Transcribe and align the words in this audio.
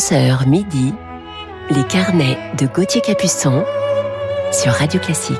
11h 0.00 0.48
midi, 0.48 0.94
les 1.68 1.84
carnets 1.84 2.38
de 2.56 2.66
Gauthier 2.66 3.02
Capuçon 3.02 3.66
sur 4.50 4.72
Radio 4.72 4.98
Classique. 4.98 5.36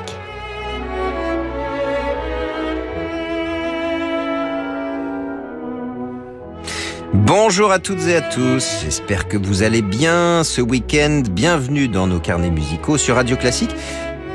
Bonjour 7.11 7.71
à 7.71 7.79
toutes 7.79 8.05
et 8.05 8.15
à 8.15 8.21
tous, 8.21 8.81
j'espère 8.83 9.27
que 9.27 9.35
vous 9.35 9.63
allez 9.63 9.81
bien 9.81 10.43
ce 10.43 10.61
week-end. 10.61 11.23
Bienvenue 11.31 11.87
dans 11.87 12.05
nos 12.05 12.19
carnets 12.19 12.51
musicaux 12.51 12.99
sur 12.99 13.15
Radio 13.15 13.37
Classique. 13.37 13.75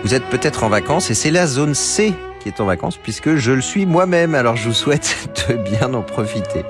Vous 0.02 0.12
êtes 0.12 0.24
peut-être 0.24 0.64
en 0.64 0.68
vacances 0.68 1.08
et 1.08 1.14
c'est 1.14 1.30
la 1.30 1.46
zone 1.46 1.74
C 1.74 2.12
qui 2.40 2.48
est 2.48 2.60
en 2.60 2.64
vacances 2.66 2.96
puisque 2.96 3.36
je 3.36 3.52
le 3.52 3.62
suis 3.62 3.86
moi-même, 3.86 4.34
alors 4.34 4.56
je 4.56 4.66
vous 4.66 4.74
souhaite 4.74 5.30
de 5.48 5.54
bien 5.54 5.94
en 5.94 6.02
profiter. 6.02 6.64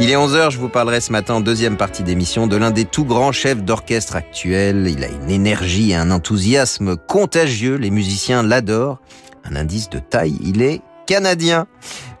Il 0.00 0.10
est 0.10 0.16
11h, 0.16 0.50
je 0.50 0.58
vous 0.58 0.68
parlerai 0.68 1.00
ce 1.00 1.12
matin 1.12 1.34
en 1.34 1.40
deuxième 1.40 1.76
partie 1.76 2.02
d'émission 2.02 2.48
de 2.48 2.56
l'un 2.56 2.72
des 2.72 2.84
tout 2.84 3.04
grands 3.04 3.30
chefs 3.30 3.62
d'orchestre 3.62 4.16
actuels. 4.16 4.88
Il 4.88 5.04
a 5.04 5.08
une 5.08 5.30
énergie 5.30 5.92
et 5.92 5.94
un 5.94 6.10
enthousiasme 6.10 6.96
contagieux, 6.96 7.76
les 7.76 7.90
musiciens 7.90 8.42
l'adorent. 8.42 8.98
Un 9.44 9.54
indice 9.54 9.88
de 9.90 10.00
taille, 10.00 10.36
il 10.42 10.62
est 10.62 10.82
canadien. 11.06 11.66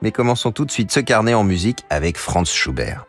Mais 0.02 0.12
commençons 0.12 0.52
tout 0.52 0.64
de 0.64 0.70
suite 0.70 0.92
ce 0.92 1.00
carnet 1.00 1.34
en 1.34 1.42
musique 1.42 1.80
avec 1.90 2.16
Franz 2.16 2.48
Schubert. 2.48 3.06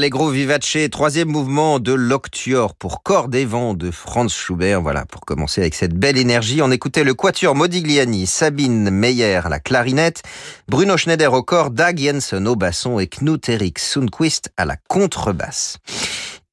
L'Allegro 0.00 0.30
Vivace, 0.30 0.78
troisième 0.90 1.28
mouvement 1.28 1.78
de 1.78 1.92
l'Octuor 1.92 2.74
pour 2.74 3.02
cordes 3.02 3.34
et 3.34 3.44
vent 3.44 3.74
de 3.74 3.90
Franz 3.90 4.34
Schubert. 4.34 4.80
Voilà, 4.80 5.04
pour 5.04 5.20
commencer 5.20 5.60
avec 5.60 5.74
cette 5.74 5.92
belle 5.92 6.16
énergie, 6.16 6.62
on 6.62 6.70
écoutait 6.70 7.04
le 7.04 7.12
quatuor 7.12 7.54
Modigliani, 7.54 8.26
Sabine 8.26 8.88
Meyer 8.88 9.40
à 9.44 9.50
la 9.50 9.60
clarinette, 9.60 10.22
Bruno 10.68 10.96
Schneider 10.96 11.34
au 11.34 11.42
corps, 11.42 11.70
Dag 11.70 11.98
Jensen 11.98 12.48
au 12.48 12.56
basson 12.56 12.98
et 12.98 13.08
Knut 13.08 13.46
Erik 13.50 13.78
Sundquist 13.78 14.50
à 14.56 14.64
la 14.64 14.76
contrebasse. 14.88 15.76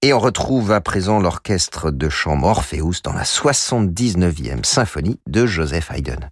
Et 0.02 0.12
on 0.12 0.20
retrouve 0.20 0.74
à 0.74 0.82
présent 0.82 1.22
l'orchestre 1.22 1.90
de 1.90 2.10
chambre 2.10 2.48
Orpheus 2.48 3.00
dans 3.02 3.14
la 3.14 3.24
79e 3.24 4.66
symphonie 4.66 5.22
de 5.26 5.46
Joseph 5.46 5.90
Haydn. 5.90 6.32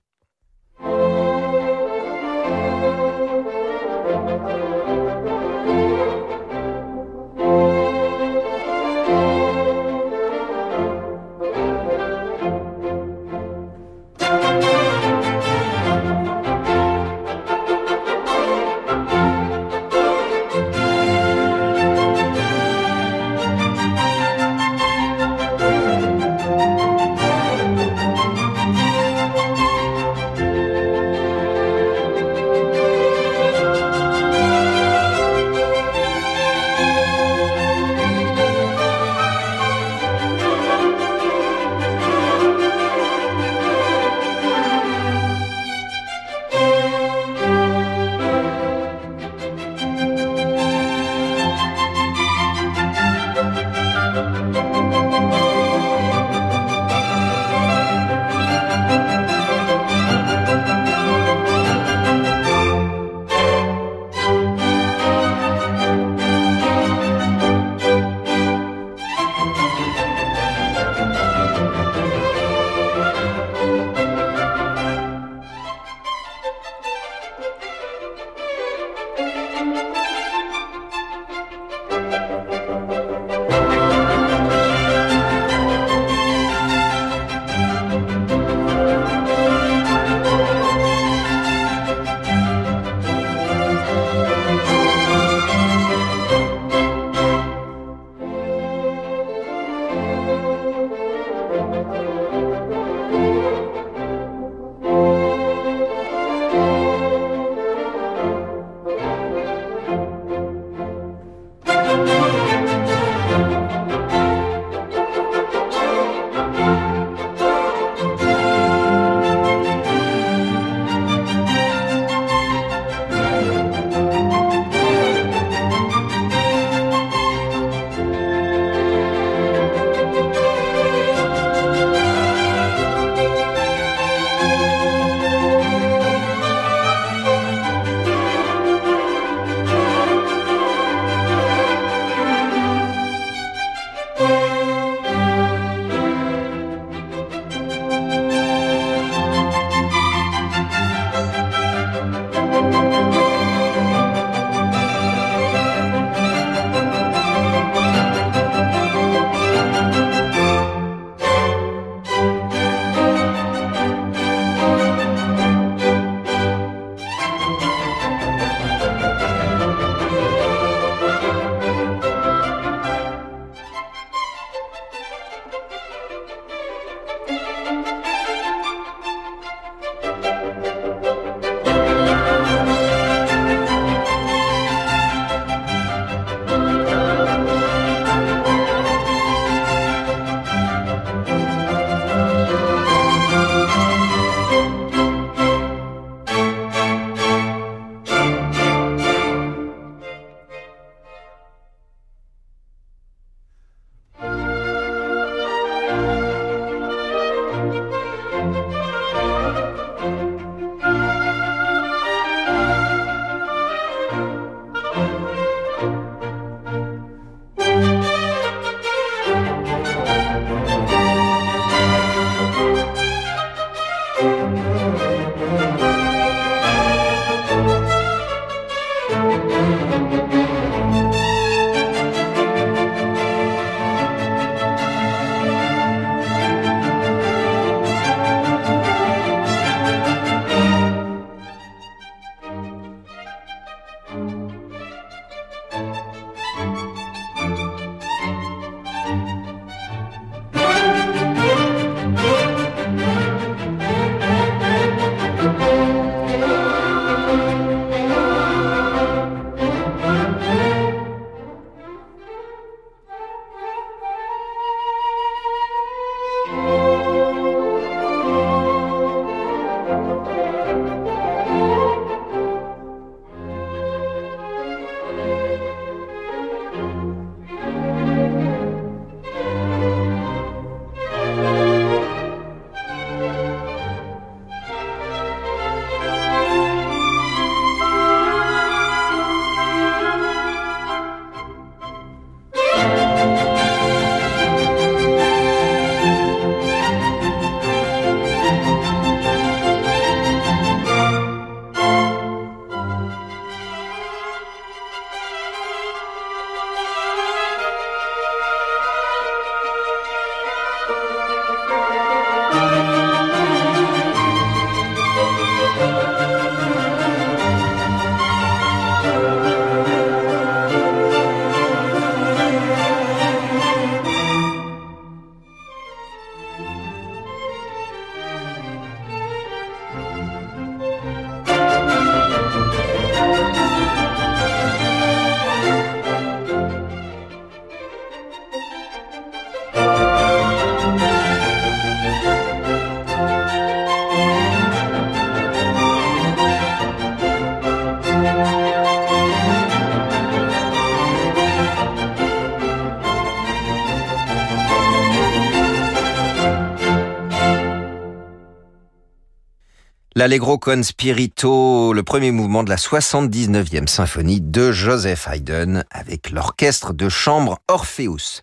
L'Allegro 360.26 360.58
con 360.58 360.82
Spirito, 360.82 361.94
le 361.94 362.02
premier 362.02 362.32
mouvement 362.32 362.64
de 362.64 362.70
la 362.70 362.78
79e 362.78 363.86
symphonie 363.86 364.42
de 364.42 364.72
Joseph 364.72 365.28
Haydn 365.32 365.84
avec 365.92 366.32
l'orchestre 366.32 366.94
de 366.94 367.10
chambre 367.10 367.60
Orpheus. 367.68 368.42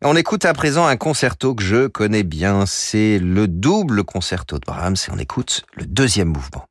On 0.00 0.16
écoute 0.16 0.46
à 0.46 0.54
présent 0.54 0.86
un 0.86 0.96
concerto 0.96 1.54
que 1.54 1.62
je 1.62 1.88
connais 1.88 2.22
bien, 2.22 2.64
c'est 2.64 3.18
le 3.18 3.48
double 3.48 4.02
concerto 4.04 4.56
de 4.56 4.64
Brahms 4.66 4.96
et 5.08 5.10
on 5.12 5.18
écoute 5.18 5.66
le 5.74 5.84
deuxième 5.84 6.28
mouvement. 6.28 6.64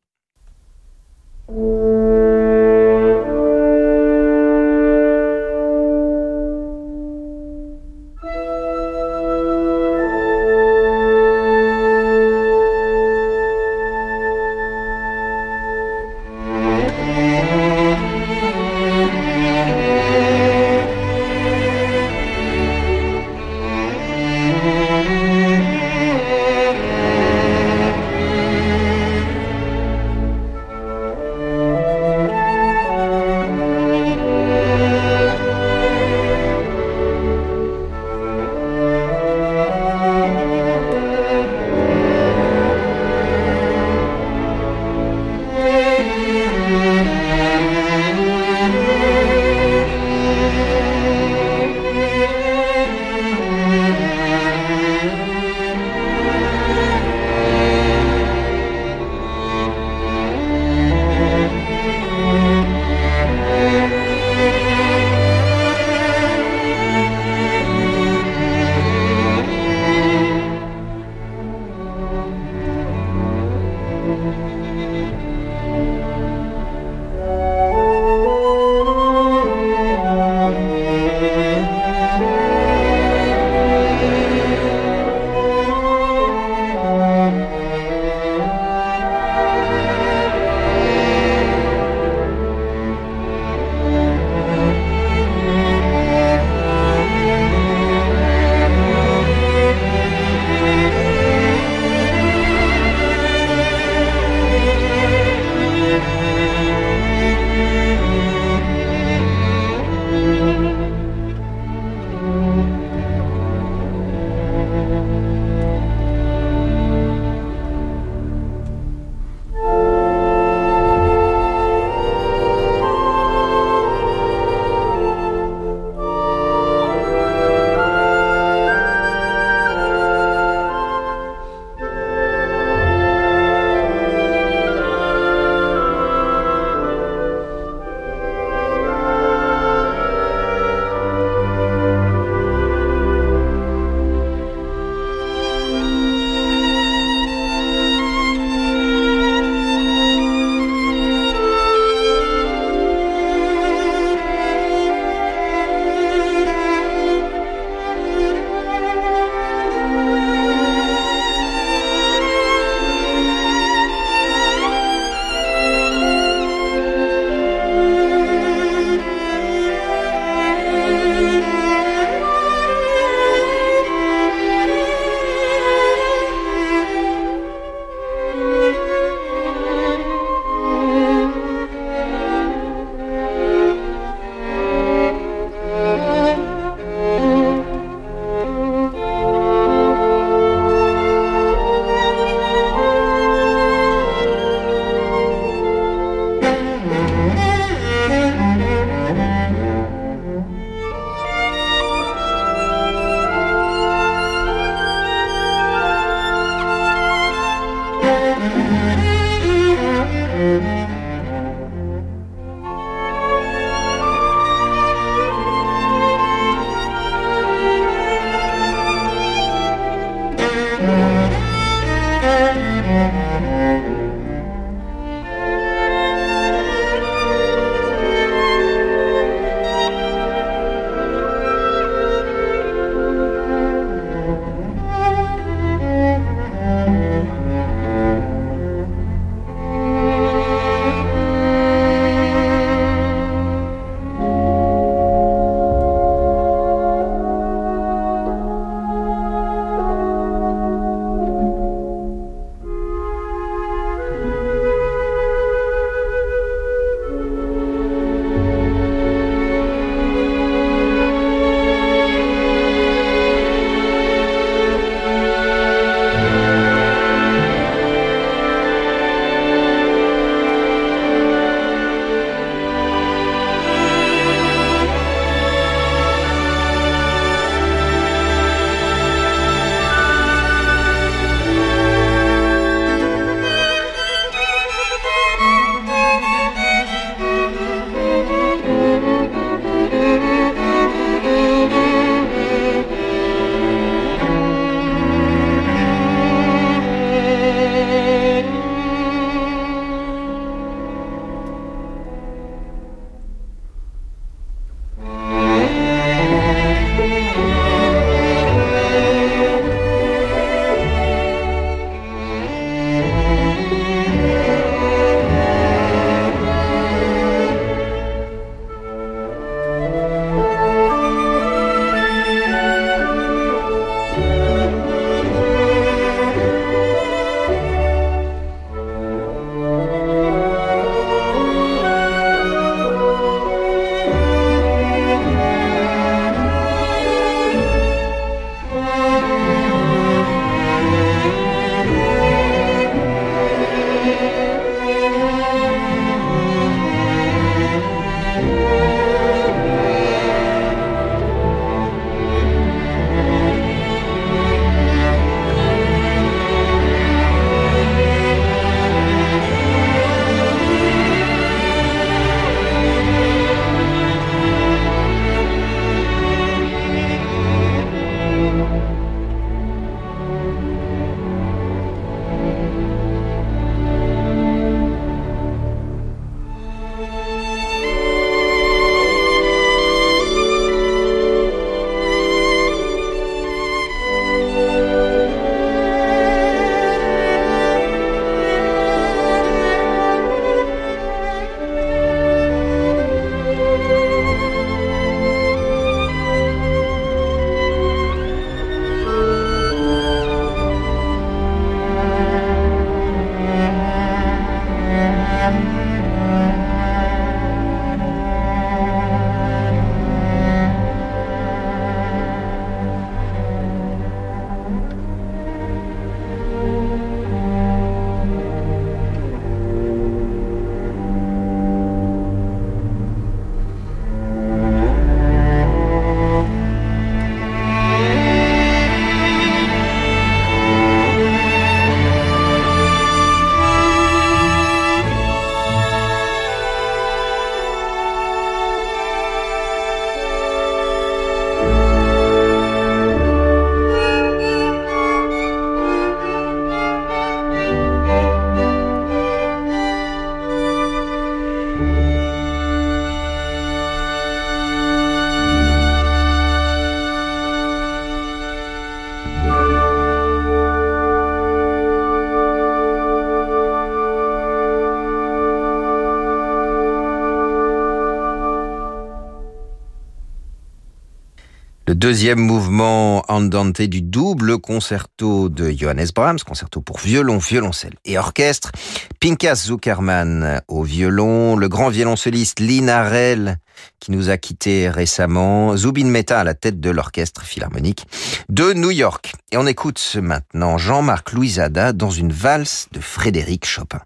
Deuxième 472.00 472.40
mouvement 472.40 473.26
Andante 473.28 473.82
du 473.82 474.02
double 474.02 474.58
concerto 474.60 475.50
de 475.50 475.70
Johannes 475.70 476.08
Brahms, 476.16 476.40
concerto 476.40 476.80
pour 476.80 476.98
violon, 476.98 477.40
violoncelle 477.40 477.96
et 478.06 478.18
orchestre. 478.18 478.72
Pinkas 479.20 479.66
Zuckerman 479.66 480.62
au 480.70 480.84
violon, 480.84 481.58
le 481.58 481.68
grand 481.68 481.90
violoncelliste 481.90 482.62
Lina 482.62 483.04
Rell 483.04 483.58
qui 484.00 484.12
nous 484.12 484.30
a 484.30 484.38
quittés 484.38 484.90
récemment, 484.90 485.76
Zubin 485.76 486.06
Mehta 486.06 486.40
à 486.40 486.46
la 486.46 486.54
tête 486.54 486.80
de 486.80 486.90
l'orchestre 486.90 487.44
philharmonique 487.44 488.08
de 488.48 488.72
New 488.72 488.92
York. 488.92 489.34
Et 489.52 489.58
on 489.58 489.68
écoute 489.68 490.18
maintenant 490.22 490.78
Jean-Marc 490.78 491.34
Louisada 491.34 491.92
dans 491.92 492.12
une 492.12 492.32
valse 492.32 492.88
de 492.94 493.02
Frédéric 493.02 493.66
Chopin. 493.66 494.00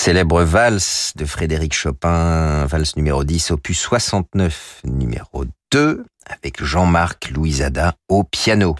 Célèbre 0.00 0.42
valse 0.44 1.12
de 1.14 1.26
Frédéric 1.26 1.74
Chopin, 1.74 2.64
valse 2.64 2.96
numéro 2.96 3.22
10, 3.22 3.50
opus 3.50 3.78
69, 3.78 4.80
numéro 4.84 5.44
2, 5.72 6.06
avec 6.24 6.64
Jean-Marc 6.64 7.30
Louisada 7.30 7.92
au 8.08 8.24
piano. 8.24 8.76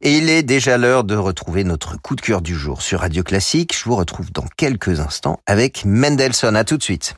Et 0.00 0.16
il 0.16 0.28
est 0.28 0.42
déjà 0.42 0.76
l'heure 0.76 1.04
de 1.04 1.14
retrouver 1.14 1.62
notre 1.62 1.96
coup 1.96 2.16
de 2.16 2.20
cœur 2.20 2.42
du 2.42 2.56
jour 2.56 2.82
sur 2.82 3.00
Radio 3.00 3.22
Classique. 3.22 3.72
Je 3.78 3.84
vous 3.84 3.94
retrouve 3.94 4.32
dans 4.32 4.46
quelques 4.56 4.98
instants 4.98 5.38
avec 5.46 5.84
Mendelssohn. 5.84 6.56
À 6.56 6.64
tout 6.64 6.76
de 6.76 6.82
suite. 6.82 7.14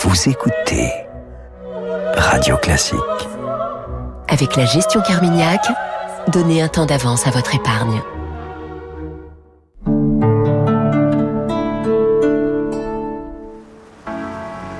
Vous 0.00 0.28
écoutez 0.28 0.92
Radio 2.14 2.58
Classique. 2.58 2.98
Avec 4.28 4.54
la 4.54 4.66
gestion 4.66 5.00
Carmignac, 5.00 5.66
donnez 6.30 6.60
un 6.60 6.68
temps 6.68 6.84
d'avance 6.84 7.26
à 7.26 7.30
votre 7.30 7.54
épargne. 7.54 8.02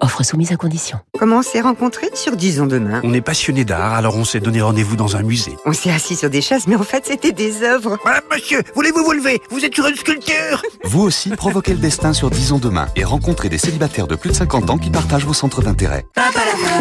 Offre 0.00 0.22
soumise 0.24 0.52
à 0.52 0.56
condition. 0.56 0.98
Comment 1.18 1.38
on 1.38 1.42
s'est 1.42 1.60
rencontrés 1.60 2.10
sur 2.14 2.36
Disons 2.36 2.66
Demain 2.66 3.00
On 3.04 3.14
est 3.14 3.20
passionné 3.20 3.64
d'art, 3.64 3.94
alors 3.94 4.16
on 4.16 4.24
s'est 4.24 4.40
donné 4.40 4.60
rendez-vous 4.60 4.96
dans 4.96 5.16
un 5.16 5.22
musée. 5.22 5.56
On 5.64 5.72
s'est 5.72 5.90
assis 5.90 6.16
sur 6.16 6.28
des 6.28 6.40
chaises, 6.42 6.66
mais 6.66 6.76
en 6.76 6.82
fait 6.82 7.06
c'était 7.06 7.32
des 7.32 7.62
œuvres. 7.62 7.96
Voilà, 8.02 8.20
monsieur, 8.30 8.62
voulez-vous 8.74 9.04
vous 9.04 9.12
lever? 9.12 9.40
Vous 9.50 9.64
êtes 9.64 9.74
sur 9.74 9.86
une 9.86 9.94
sculpture 9.94 10.62
Vous 10.84 11.02
aussi, 11.02 11.30
provoquez 11.30 11.72
le 11.72 11.78
destin 11.78 12.12
sur 12.12 12.28
Disons 12.30 12.58
Demain 12.58 12.88
et 12.96 13.04
rencontrez 13.04 13.48
des 13.48 13.58
célibataires 13.58 14.06
de 14.06 14.16
plus 14.16 14.30
de 14.30 14.34
50 14.34 14.70
ans 14.70 14.78
qui 14.78 14.90
partagent 14.90 15.24
vos 15.24 15.32
centres 15.32 15.62
d'intérêt. 15.62 16.04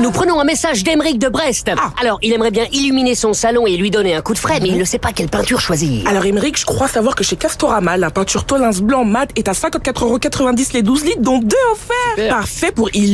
Nous 0.01 0.11
prenons 0.11 0.39
un 0.39 0.43
message 0.43 0.83
d'Emeric 0.83 1.19
de 1.19 1.29
Brest. 1.29 1.69
Alors, 2.01 2.19
il 2.21 2.33
aimerait 2.33 2.51
bien 2.51 2.65
illuminer 2.71 3.15
son 3.15 3.33
salon 3.33 3.67
et 3.67 3.77
lui 3.77 3.91
donner 3.91 4.15
un 4.15 4.21
coup 4.21 4.33
de 4.33 4.39
frais, 4.39 4.59
mais 4.61 4.69
il 4.69 4.77
ne 4.77 4.83
sait 4.83 4.99
pas 4.99 5.13
quelle 5.13 5.29
peinture 5.29 5.61
choisir. 5.61 6.07
Alors, 6.07 6.25
Emeric, 6.25 6.59
je 6.59 6.65
crois 6.65 6.87
savoir 6.87 7.15
que 7.15 7.23
chez 7.23 7.35
Castorama, 7.35 7.95
la 7.97 8.09
peinture 8.09 8.45
Tolins 8.45 8.79
blanc 8.81 9.05
mat 9.05 9.29
est 9.35 9.47
à 9.47 9.53
54,90€ 9.53 10.73
les 10.73 10.81
12 10.81 11.05
litres, 11.05 11.21
dont 11.21 11.39
deux 11.39 11.55
offerts. 11.71 12.29
Parfait 12.29 12.71
pour 12.71 12.89
illuminer 12.93 13.12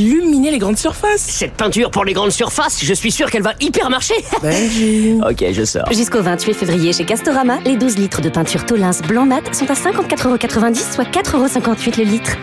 les 0.51 0.57
grandes 0.57 0.77
surfaces. 0.77 1.21
Cette 1.21 1.53
peinture 1.53 1.91
pour 1.91 2.05
les 2.05 2.13
grandes 2.13 2.31
surfaces, 2.31 2.83
je 2.83 2.93
suis 2.93 3.12
sûr 3.12 3.29
qu'elle 3.29 3.43
va 3.43 3.53
hyper 3.59 3.89
marcher. 3.89 4.15
Benji. 4.41 5.19
ok, 5.29 5.45
je 5.51 5.65
sors. 5.65 5.91
Jusqu'au 5.91 6.21
28 6.21 6.53
février 6.53 6.93
chez 6.93 7.05
Castorama, 7.05 7.59
les 7.65 7.77
12 7.77 7.97
litres 7.97 8.21
de 8.21 8.29
peinture 8.29 8.65
Tolins 8.65 8.91
blanc 9.07 9.25
mat 9.25 9.53
sont 9.53 9.69
à 9.69 9.73
54,90€, 9.73 10.93
soit 10.93 11.09
4,58€ 11.09 11.97
le 11.97 12.03
litre. 12.03 12.38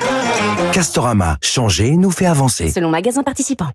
Castorama, 0.73 1.37
changer 1.43 1.97
nous 1.97 2.11
fait 2.11 2.27
avancer. 2.27 2.71
Selon 2.71 2.91
magasin 2.91 3.23
participant. 3.23 3.71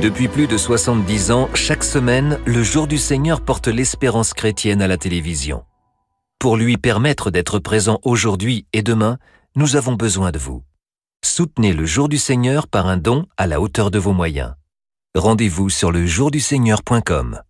Depuis 0.00 0.28
plus 0.28 0.46
de 0.46 0.56
70 0.56 1.32
ans, 1.32 1.48
chaque 1.54 1.82
semaine, 1.82 2.38
le 2.46 2.62
jour 2.62 2.86
du 2.86 2.98
Seigneur 2.98 3.40
porte 3.40 3.66
l'espérance 3.66 4.32
chrétienne 4.32 4.80
à 4.80 4.86
la 4.86 4.96
télévision. 4.96 5.64
Pour 6.38 6.56
lui 6.56 6.76
permettre 6.76 7.32
d'être 7.32 7.58
présent 7.58 7.98
aujourd'hui 8.04 8.66
et 8.72 8.82
demain, 8.82 9.18
nous 9.56 9.74
avons 9.74 9.94
besoin 9.94 10.30
de 10.30 10.38
vous. 10.38 10.62
Soutenez 11.24 11.72
le 11.72 11.84
jour 11.84 12.08
du 12.08 12.18
Seigneur 12.18 12.68
par 12.68 12.86
un 12.86 12.96
don 12.96 13.26
à 13.36 13.46
la 13.46 13.60
hauteur 13.60 13.90
de 13.90 13.98
vos 13.98 14.12
moyens. 14.12 14.54
Rendez-vous 15.14 15.68
sur 15.68 15.90
le 15.90 16.06
jourduseigneur.com. 16.06 17.40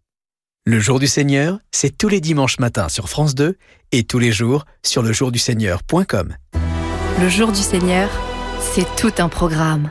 Le 0.67 0.81
jour 0.81 0.99
du 0.99 1.07
Seigneur, 1.07 1.59
c'est 1.71 1.97
tous 1.97 2.09
les 2.09 2.21
dimanches 2.21 2.59
matins 2.59 2.89
sur 2.89 3.09
France 3.09 3.35
2 3.35 3.57
et 3.93 4.05
tous 4.05 4.19
les 4.19 4.33
jours 4.33 4.65
sur 4.85 5.03
le 5.03 5.13
jourduseigneur.com. 5.13 6.37
Le 7.21 7.29
jour 7.29 7.53
du 7.53 7.61
Seigneur, 7.61 8.11
c'est 8.61 8.87
tout 8.97 9.13
un 9.19 9.29
programme. 9.29 9.91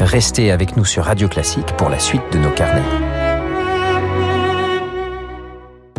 Restez 0.00 0.50
avec 0.50 0.76
nous 0.76 0.84
sur 0.84 1.04
Radio 1.04 1.28
Classique 1.28 1.76
pour 1.78 1.88
la 1.88 1.98
suite 1.98 2.22
de 2.32 2.38
nos 2.38 2.50
carnets. 2.50 2.82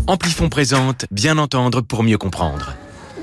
Amplifon 0.07 0.49
présente 0.49 1.05
Bien 1.11 1.37
entendre 1.37 1.81
pour 1.81 2.03
mieux 2.03 2.17
comprendre. 2.17 2.75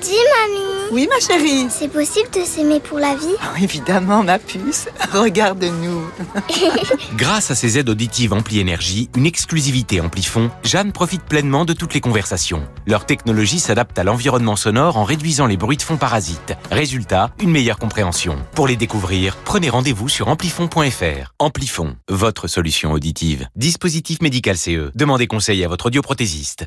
Dis 0.02 0.10
mamie 0.10 0.88
Oui 0.90 1.08
ma 1.08 1.20
chérie 1.20 1.66
C'est 1.70 1.88
possible 1.88 2.28
de 2.34 2.40
s'aimer 2.44 2.80
pour 2.80 2.98
la 2.98 3.14
vie? 3.14 3.34
Oh, 3.40 3.56
Évidemment 3.62 4.22
ma 4.24 4.38
puce, 4.40 4.88
regarde-nous 5.12 6.02
Grâce 7.16 7.50
à 7.52 7.54
ses 7.54 7.78
aides 7.78 7.88
auditives 7.88 8.32
Ampli 8.32 8.58
Énergie, 8.58 9.08
une 9.16 9.26
exclusivité 9.26 10.00
Amplifon, 10.00 10.50
Jeanne 10.64 10.90
profite 10.92 11.22
pleinement 11.22 11.64
de 11.64 11.72
toutes 11.72 11.94
les 11.94 12.00
conversations. 12.00 12.66
Leur 12.86 13.06
technologie 13.06 13.60
s'adapte 13.60 13.96
à 13.98 14.04
l'environnement 14.04 14.56
sonore 14.56 14.96
en 14.96 15.04
réduisant 15.04 15.46
les 15.46 15.56
bruits 15.56 15.76
de 15.76 15.82
fond 15.82 15.96
parasites. 15.96 16.54
Résultat, 16.70 17.30
une 17.40 17.50
meilleure 17.50 17.78
compréhension. 17.78 18.36
Pour 18.54 18.66
les 18.66 18.76
découvrir, 18.76 19.36
prenez 19.44 19.70
rendez-vous 19.70 20.08
sur 20.08 20.28
amplifon.fr. 20.28 21.32
Amplifon, 21.38 21.94
votre 22.08 22.48
solution 22.48 22.92
auditive. 22.92 23.46
Dispositif 23.54 24.20
médical 24.20 24.56
CE. 24.56 24.90
Demandez 24.94 25.26
conseil 25.28 25.62
à 25.64 25.68
votre 25.68 25.86
audioprothésiste. 25.86 26.66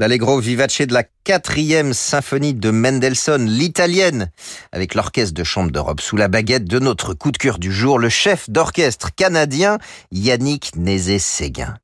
L'Allegro 0.00 0.38
vivace 0.38 0.82
de 0.82 0.94
la 0.94 1.02
quatrième 1.24 1.92
symphonie 1.92 2.54
de 2.54 2.70
Mendelssohn, 2.70 3.44
l'italienne, 3.44 4.30
avec 4.70 4.94
l'orchestre 4.94 5.34
de 5.34 5.42
chambre 5.42 5.72
d'Europe 5.72 6.00
sous 6.00 6.16
la 6.16 6.28
baguette 6.28 6.66
de 6.66 6.78
notre 6.78 7.14
coup 7.14 7.32
de 7.32 7.36
cœur 7.36 7.58
du 7.58 7.72
jour, 7.72 7.98
le 7.98 8.08
chef 8.08 8.48
d'orchestre 8.48 9.12
canadien 9.12 9.78
Yannick 10.12 10.76
Nézet-Séguin. 10.76 11.74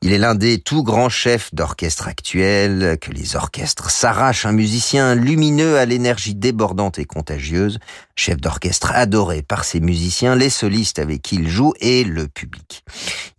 Il 0.00 0.12
est 0.12 0.18
l'un 0.18 0.36
des 0.36 0.60
tout 0.60 0.84
grands 0.84 1.08
chefs 1.08 1.52
d'orchestre 1.52 2.06
actuels, 2.06 2.98
que 3.00 3.10
les 3.10 3.34
orchestres 3.34 3.90
s'arrachent, 3.90 4.46
un 4.46 4.52
musicien 4.52 5.16
lumineux 5.16 5.76
à 5.76 5.86
l'énergie 5.86 6.36
débordante 6.36 7.00
et 7.00 7.04
contagieuse, 7.04 7.80
chef 8.14 8.36
d'orchestre 8.36 8.92
adoré 8.94 9.42
par 9.42 9.64
ses 9.64 9.80
musiciens, 9.80 10.36
les 10.36 10.50
solistes 10.50 11.00
avec 11.00 11.22
qui 11.22 11.34
il 11.34 11.48
joue 11.48 11.74
et 11.80 12.04
le 12.04 12.28
public. 12.28 12.84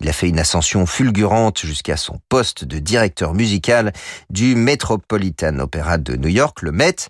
Il 0.02 0.10
a 0.10 0.14
fait 0.14 0.28
une 0.28 0.38
ascension 0.38 0.86
fulgurante 0.86 1.60
jusqu'à 1.66 1.96
son 1.96 2.20
poste 2.28 2.66
de 2.66 2.80
directeur 2.80 3.34
musical 3.34 3.94
du 4.30 4.56
Metropolitan 4.56 5.60
Opera 5.60 5.98
de 5.98 6.18
New 6.18 6.28
York, 6.28 6.62
le 6.62 6.74
Met, 6.74 7.08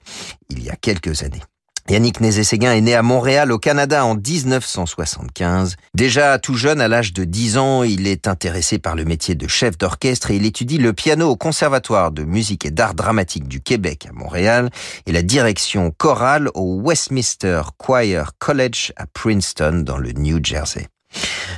il 0.51 0.61
y 0.61 0.69
a 0.69 0.75
quelques 0.75 1.23
années. 1.23 1.41
Yannick 1.89 2.21
Nézet-Séguin 2.21 2.73
est 2.73 2.81
né 2.81 2.93
à 2.93 3.01
Montréal, 3.01 3.51
au 3.51 3.57
Canada, 3.57 4.05
en 4.05 4.13
1975. 4.13 5.75
Déjà 5.95 6.37
tout 6.37 6.53
jeune, 6.53 6.81
à 6.81 6.87
l'âge 6.87 7.13
de 7.13 7.23
10 7.23 7.57
ans, 7.57 7.83
il 7.83 8.05
est 8.05 8.27
intéressé 8.27 8.77
par 8.77 8.95
le 8.95 9.05
métier 9.05 9.33
de 9.33 9.47
chef 9.47 9.75
d'orchestre 9.75 10.29
et 10.29 10.35
il 10.35 10.45
étudie 10.45 10.77
le 10.77 10.93
piano 10.93 11.27
au 11.29 11.35
Conservatoire 11.35 12.11
de 12.11 12.23
musique 12.23 12.63
et 12.65 12.71
d'art 12.71 12.93
dramatique 12.93 13.47
du 13.47 13.59
Québec 13.59 14.05
à 14.07 14.13
Montréal 14.13 14.69
et 15.07 15.11
la 15.11 15.23
direction 15.23 15.91
chorale 15.97 16.49
au 16.53 16.79
Westminster 16.79 17.61
Choir 17.79 18.33
College 18.37 18.93
à 18.95 19.07
Princeton 19.07 19.81
dans 19.83 19.97
le 19.97 20.11
New 20.11 20.39
Jersey. 20.43 20.87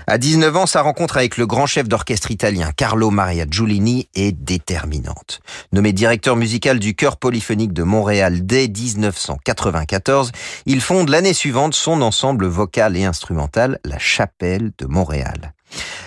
À 0.07 0.17
19 0.17 0.57
ans, 0.57 0.65
sa 0.65 0.81
rencontre 0.81 1.17
avec 1.17 1.37
le 1.37 1.45
grand 1.45 1.67
chef 1.67 1.87
d'orchestre 1.87 2.31
italien 2.31 2.71
Carlo 2.75 3.11
Maria 3.11 3.45
Giulini 3.49 4.09
est 4.15 4.31
déterminante. 4.31 5.41
Nommé 5.71 5.93
directeur 5.93 6.35
musical 6.35 6.79
du 6.79 6.95
chœur 6.95 7.17
polyphonique 7.17 7.71
de 7.71 7.83
Montréal 7.83 8.45
dès 8.45 8.67
1994, 8.67 10.31
il 10.65 10.81
fonde 10.81 11.09
l'année 11.09 11.33
suivante 11.33 11.75
son 11.75 12.01
ensemble 12.01 12.47
vocal 12.47 12.97
et 12.97 13.05
instrumental, 13.05 13.79
la 13.85 13.99
Chapelle 13.99 14.71
de 14.77 14.85
Montréal. 14.85 15.53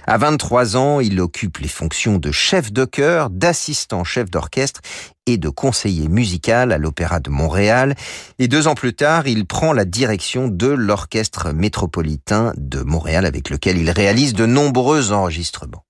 À 0.06 0.18
23 0.18 0.76
ans, 0.76 1.00
il 1.00 1.20
occupe 1.20 1.58
les 1.58 1.68
fonctions 1.68 2.18
de 2.18 2.30
chef 2.30 2.72
de 2.72 2.84
chœur, 2.84 3.30
d'assistant 3.30 4.04
chef 4.04 4.30
d'orchestre 4.30 4.80
et 5.26 5.38
de 5.38 5.48
conseiller 5.48 6.08
musical 6.08 6.72
à 6.72 6.78
l'Opéra 6.78 7.20
de 7.20 7.30
Montréal. 7.30 7.94
Et 8.38 8.48
deux 8.48 8.66
ans 8.68 8.74
plus 8.74 8.94
tard, 8.94 9.26
il 9.26 9.46
prend 9.46 9.72
la 9.72 9.84
direction 9.84 10.48
de 10.48 10.66
l'Orchestre 10.66 11.52
métropolitain 11.52 12.52
de 12.56 12.82
Montréal 12.82 13.24
avec 13.24 13.48
lequel 13.48 13.78
il 13.78 13.90
réalise 13.90 14.34
de 14.34 14.46
nombreux 14.46 15.12
enregistrements. 15.12 15.84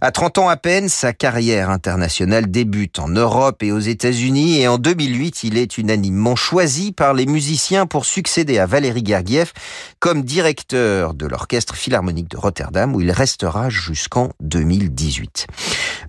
À 0.00 0.12
30 0.12 0.38
ans 0.38 0.48
à 0.48 0.56
peine, 0.56 0.88
sa 0.88 1.12
carrière 1.12 1.70
internationale 1.70 2.48
débute 2.48 3.00
en 3.00 3.08
Europe 3.08 3.64
et 3.64 3.72
aux 3.72 3.80
États-Unis 3.80 4.60
et 4.60 4.68
en 4.68 4.78
2008, 4.78 5.42
il 5.42 5.58
est 5.58 5.76
unanimement 5.76 6.36
choisi 6.36 6.92
par 6.92 7.14
les 7.14 7.26
musiciens 7.26 7.86
pour 7.86 8.04
succéder 8.04 8.60
à 8.60 8.66
Valéry 8.66 9.02
Gergiev 9.04 9.52
comme 9.98 10.22
directeur 10.22 11.14
de 11.14 11.26
l'Orchestre 11.26 11.74
Philharmonique 11.74 12.30
de 12.30 12.36
Rotterdam 12.36 12.94
où 12.94 13.00
il 13.00 13.10
restera 13.10 13.70
jusqu'en 13.70 14.30
2018. 14.38 15.48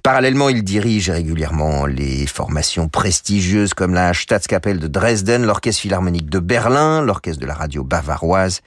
Parallèlement, 0.04 0.50
il 0.50 0.64
dirige 0.64 1.10
régulièrement 1.10 1.88
les 1.88 2.28
formations 2.28 2.90
prestigieuses 2.90 3.74
comme 3.74 3.96
la 3.96 4.14
Staatskapelle 4.14 4.78
de 4.78 4.88
Dresden, 4.88 5.44
l'Orchestre 5.46 5.82
Philharmonique 5.82 6.30
de 6.30 6.38
Berlin, 6.38 7.02
l'Orchestre 7.02 7.42
de 7.42 7.48
la 7.48 7.56
radio 7.56 7.84
bavaroise 7.84 8.62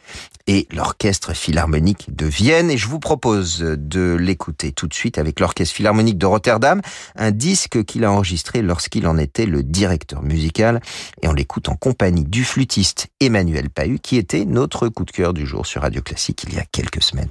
et 0.47 0.66
l'Orchestre 0.72 1.34
Philharmonique 1.34 2.14
de 2.14 2.26
Vienne. 2.26 2.70
Et 2.70 2.76
je 2.76 2.88
vous 2.88 2.99
propose 2.99 3.59
de 3.61 4.14
l'écouter 4.14 4.72
tout 4.72 4.86
de 4.86 4.95
suite 4.95 5.18
avec 5.18 5.40
l'Orchestre 5.40 5.74
Philharmonique 5.74 6.18
de 6.18 6.26
Rotterdam, 6.26 6.80
un 7.16 7.30
disque 7.30 7.84
qu'il 7.84 8.05
a 8.05 8.12
enregistré 8.12 8.62
lorsqu'il 8.62 9.07
en 9.07 9.18
était 9.18 9.47
le 9.47 9.62
directeur 9.62 10.22
musical. 10.22 10.80
Et 11.22 11.28
on 11.28 11.32
l'écoute 11.32 11.68
en 11.68 11.76
compagnie 11.76 12.24
du 12.24 12.45
flûtiste 12.45 13.09
Emmanuel 13.20 13.70
Pahu, 13.70 13.99
qui 13.99 14.16
était 14.16 14.45
notre 14.45 14.88
coup 14.88 15.05
de 15.05 15.11
cœur 15.11 15.34
du 15.34 15.47
jour 15.47 15.66
sur 15.66 15.82
Radio 15.82 16.03
Classique 16.03 16.45
il 16.49 16.55
y 16.55 16.59
a 16.59 16.64
quelques 16.70 17.03
semaines. 17.03 17.30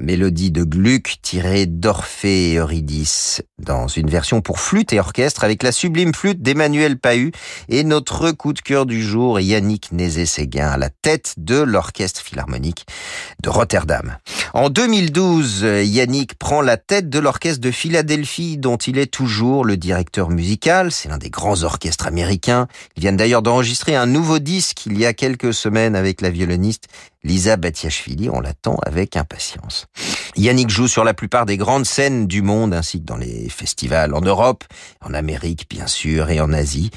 Mélodie 0.00 0.50
de 0.50 0.64
Gluck 0.64 1.16
tirée 1.22 1.66
d'Orphée 1.66 2.52
et 2.52 2.56
Eurydice 2.56 3.42
dans 3.58 3.86
une 3.86 4.08
version 4.08 4.40
pour 4.40 4.58
flûte 4.58 4.92
et 4.92 4.98
orchestre 4.98 5.44
avec 5.44 5.62
la 5.62 5.72
sublime 5.72 6.14
flûte 6.14 6.42
d'Emmanuel 6.42 6.98
Pahu 6.98 7.32
et 7.68 7.84
notre 7.84 8.30
coup 8.30 8.52
de 8.52 8.60
cœur 8.60 8.86
du 8.86 9.02
jour, 9.02 9.38
Yannick 9.38 9.92
Nézé-Séguin 9.92 10.68
à 10.68 10.76
la 10.78 10.90
tête 10.90 11.34
de 11.36 11.60
l'Orchestre 11.60 12.22
Philharmonique 12.22 12.86
de 13.42 13.48
Rotterdam. 13.50 14.16
En 14.54 14.70
2012, 14.70 15.66
Yannick 15.84 16.34
prend 16.34 16.62
la 16.62 16.76
tête 16.76 17.08
de 17.08 17.18
l'Orchestre 17.18 17.60
de 17.60 17.70
Philadelphie 17.70 18.58
dont 18.58 18.76
il 18.76 18.98
est 18.98 19.12
toujours 19.12 19.64
le 19.64 19.76
directeur 19.76 20.30
musical. 20.30 20.90
C'est 20.90 21.08
l'un 21.08 21.18
des 21.18 21.30
grands 21.30 21.62
orchestres 21.62 22.06
américains. 22.06 22.66
Ils 22.96 23.00
viennent 23.00 23.16
d'ailleurs 23.16 23.42
d'enregistrer 23.42 23.94
un 23.94 24.06
nouveau 24.06 24.38
disque 24.38 24.86
il 24.86 24.98
y 24.98 25.06
a 25.06 25.12
quelques 25.12 25.54
semaines 25.54 25.94
avec 25.94 26.20
la 26.20 26.30
violoniste 26.30 26.88
Lisa 27.22 27.56
Batiashvili. 27.56 28.30
On 28.30 28.40
l'attend 28.40 28.76
avec 28.86 29.16
impatience. 29.16 29.86
Yannick 30.36 30.70
joue 30.70 30.88
sur 30.88 31.04
la 31.04 31.14
plupart 31.14 31.46
des 31.46 31.56
grandes 31.56 31.86
scènes 31.86 32.26
du 32.26 32.42
monde 32.42 32.74
ainsi 32.74 33.00
que 33.00 33.06
dans 33.06 33.16
les 33.16 33.48
festivals 33.48 34.14
en 34.14 34.20
Europe, 34.20 34.64
en 35.00 35.14
Amérique 35.14 35.66
bien 35.68 35.86
sûr 35.86 36.30
et 36.30 36.40
en 36.40 36.52
Asie. 36.52 36.90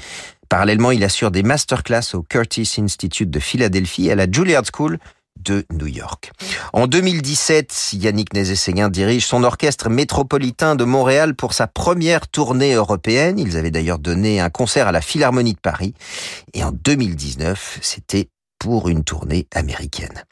Parallèlement, 0.48 0.90
il 0.90 1.02
assure 1.04 1.30
des 1.30 1.42
masterclass 1.42 2.14
au 2.14 2.22
Curtis 2.22 2.74
Institute 2.78 3.30
de 3.30 3.40
Philadelphie 3.40 4.08
et 4.08 4.12
à 4.12 4.14
la 4.14 4.30
Juilliard 4.30 4.64
School 4.72 4.98
de 5.42 5.64
New 5.72 5.86
York. 5.86 6.32
En 6.72 6.86
2017, 6.86 7.90
Yannick 7.94 8.32
Nézé-Séguin 8.32 8.88
dirige 8.88 9.26
son 9.26 9.44
orchestre 9.44 9.88
métropolitain 9.88 10.76
de 10.76 10.84
Montréal 10.84 11.34
pour 11.34 11.54
sa 11.54 11.66
première 11.66 12.28
tournée 12.28 12.74
européenne. 12.74 13.38
Ils 13.38 13.56
avaient 13.56 13.70
d'ailleurs 13.70 13.98
donné 13.98 14.40
un 14.40 14.50
concert 14.50 14.88
à 14.88 14.92
la 14.92 15.00
Philharmonie 15.00 15.54
de 15.54 15.60
Paris. 15.60 15.94
Et 16.54 16.64
en 16.64 16.72
2019, 16.72 17.78
c'était 17.82 18.28
pour 18.64 18.88
une 18.88 19.04
tournée 19.04 19.46
américaine. 19.54 20.24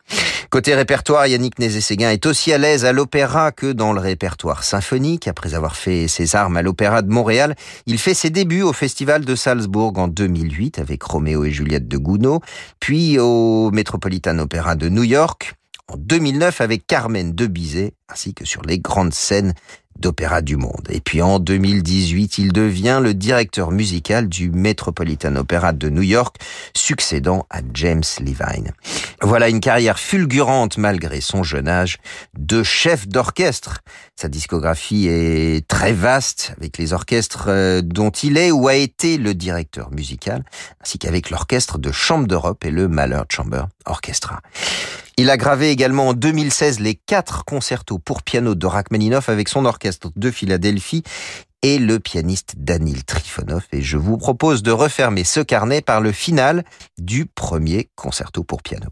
Côté 0.49 0.75
répertoire, 0.75 1.27
Yannick 1.27 1.59
Nézé-Séguin 1.59 2.13
est 2.13 2.25
aussi 2.25 2.51
à 2.51 2.57
l'aise 2.57 2.87
à 2.87 2.93
l'opéra 2.93 3.53
que 3.53 3.71
dans 3.71 3.93
le 3.93 4.01
répertoire 4.01 4.65
symphonique. 4.65 5.29
Après 5.29 5.53
avoir 5.53 5.77
fait 5.77 6.09
ses 6.09 6.35
armes 6.35 6.57
à 6.57 6.63
l'Opéra 6.63 7.03
de 7.03 7.13
Montréal, 7.13 7.55
il 7.85 7.99
fait 7.99 8.15
ses 8.15 8.31
débuts 8.31 8.63
au 8.63 8.73
Festival 8.73 9.27
de 9.27 9.35
Salzbourg 9.35 9.93
en 9.99 10.09
2008 10.09 10.79
avec 10.79 11.03
Roméo 11.03 11.45
et 11.45 11.51
Juliette 11.51 11.89
de 11.89 11.99
Gounod, 11.99 12.41
puis 12.81 13.19
au 13.19 13.71
Metropolitan 13.71 14.39
Opera 14.39 14.77
de 14.77 14.89
New 14.89 15.05
York 15.05 15.55
en 15.89 15.97
2009 15.99 16.63
avec 16.63 16.87
Carmen 16.87 17.35
de 17.35 17.47
Bizet, 17.47 17.93
ainsi 18.09 18.33
que 18.33 18.47
sur 18.47 18.63
les 18.63 18.79
grandes 18.79 19.13
scènes 19.13 19.53
d'opéra 19.99 20.43
du 20.43 20.57
monde. 20.57 20.87
Et 20.91 21.01
puis 21.01 21.23
en 21.23 21.39
2018, 21.39 22.39
il 22.39 22.53
devient 22.53 23.01
le 23.03 23.15
directeur 23.15 23.71
musical 23.71 24.29
du 24.29 24.51
Metropolitan 24.51 25.37
Opera 25.37 25.73
de 25.73 25.89
New 25.89 26.03
York, 26.03 26.37
succédant 26.75 27.47
à 27.51 27.61
James 27.75 28.03
Levine. 28.21 28.73
Voilà 29.21 29.49
une 29.49 29.61
carrière 29.61 29.99
fulgurante 29.99 30.79
malgré 30.79 31.21
son 31.21 31.43
jeune 31.43 31.69
âge 31.69 31.99
de 32.37 32.63
chef 32.63 33.07
d'orchestre. 33.07 33.81
Sa 34.17 34.29
discographie 34.29 35.07
est 35.09 35.67
très 35.69 35.93
vaste 35.93 36.55
avec 36.57 36.79
les 36.79 36.93
orchestres 36.93 37.47
euh, 37.49 37.83
dont 37.83 38.11
il 38.11 38.37
est 38.37 38.51
ou 38.51 38.69
a 38.69 38.75
été 38.75 39.19
le 39.19 39.35
directeur 39.35 39.91
musical, 39.91 40.45
ainsi 40.83 40.99
qu'avec 40.99 41.31
l'orchestre 41.31 41.79
de 41.79 41.93
Chambre 41.93 42.27
d'Europe 42.27 42.65
et 42.65 42.71
le 42.71 42.89
Mahler 42.89 43.23
Chamber 43.29 43.65
Orchestra. 43.87 44.41
Il 45.19 45.29
a 45.29 45.37
gravé 45.37 45.71
également 45.71 46.09
en 46.09 46.15
2016 46.15 46.81
les 46.81 46.95
quatre 46.95 47.45
concertos 47.45 47.99
pour 47.99 48.23
piano 48.23 48.55
de 48.55 48.67
Rachmaninoff 48.67 49.29
avec 49.29 49.49
son 49.49 49.67
orchestre 49.67 49.82
de 50.17 50.31
Philadelphie 50.31 51.03
et 51.63 51.79
le 51.79 51.99
pianiste 52.01 52.55
Danil 52.57 53.05
Trifonov. 53.05 53.67
Et 53.73 53.83
je 53.83 53.97
vous 53.97 54.19
propose 54.19 54.63
de 54.63 54.71
refermer 54.71 55.25
ce 55.25 55.41
carnet 55.41 55.81
par 55.81 56.01
le 56.01 56.13
final 56.13 56.65
du 56.99 57.27
premier 57.27 57.91
concerto 57.95 58.43
pour 58.45 58.63
piano. 58.63 58.89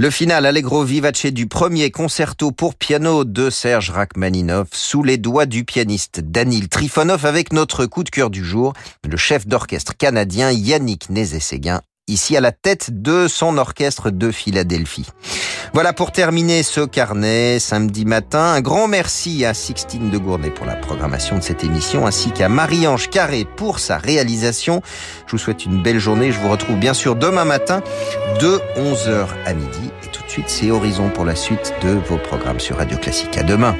Le 0.00 0.08
final 0.08 0.46
Allegro 0.46 0.82
vivace 0.82 1.26
du 1.26 1.46
premier 1.46 1.90
concerto 1.90 2.52
pour 2.52 2.74
piano 2.74 3.24
de 3.26 3.50
Serge 3.50 3.90
Rachmaninov 3.90 4.68
sous 4.72 5.02
les 5.02 5.18
doigts 5.18 5.44
du 5.44 5.66
pianiste 5.66 6.20
Danil 6.20 6.70
Trifonov 6.70 7.26
avec 7.26 7.52
notre 7.52 7.84
coup 7.84 8.02
de 8.02 8.08
cœur 8.08 8.30
du 8.30 8.42
jour, 8.42 8.72
le 9.06 9.18
chef 9.18 9.46
d'orchestre 9.46 9.94
canadien 9.94 10.52
Yannick 10.52 11.10
Nézet-Séguin 11.10 11.82
ici 12.10 12.36
à 12.36 12.40
la 12.40 12.52
tête 12.52 13.02
de 13.02 13.28
son 13.28 13.56
orchestre 13.56 14.10
de 14.10 14.30
Philadelphie. 14.30 15.06
Voilà 15.72 15.92
pour 15.92 16.10
terminer 16.10 16.62
ce 16.62 16.80
carnet 16.80 17.58
samedi 17.60 18.04
matin. 18.04 18.42
Un 18.42 18.60
grand 18.60 18.88
merci 18.88 19.44
à 19.44 19.54
Sixtine 19.54 20.10
de 20.10 20.18
Gournay 20.18 20.50
pour 20.50 20.66
la 20.66 20.74
programmation 20.74 21.38
de 21.38 21.42
cette 21.42 21.62
émission 21.62 22.06
ainsi 22.06 22.32
qu'à 22.32 22.48
Marie-Ange 22.48 23.08
Carré 23.08 23.46
pour 23.56 23.78
sa 23.78 23.96
réalisation. 23.96 24.82
Je 25.26 25.32
vous 25.32 25.38
souhaite 25.38 25.64
une 25.64 25.82
belle 25.82 26.00
journée. 26.00 26.32
Je 26.32 26.40
vous 26.40 26.50
retrouve 26.50 26.76
bien 26.76 26.94
sûr 26.94 27.14
demain 27.14 27.44
matin 27.44 27.82
de 28.40 28.60
11h 28.76 29.28
à 29.46 29.54
midi. 29.54 29.90
Et 30.02 30.08
tout 30.08 30.22
de 30.24 30.28
suite, 30.28 30.48
c'est 30.48 30.70
Horizon 30.70 31.08
pour 31.10 31.24
la 31.24 31.36
suite 31.36 31.72
de 31.82 31.90
vos 31.90 32.18
programmes 32.18 32.60
sur 32.60 32.78
Radio 32.78 32.98
Classique. 32.98 33.38
À 33.38 33.44
demain. 33.44 33.76